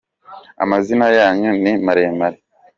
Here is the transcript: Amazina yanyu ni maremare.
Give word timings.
Amazina 0.63 1.05
yanyu 1.17 1.49
ni 1.61 1.71
maremare. 1.85 2.37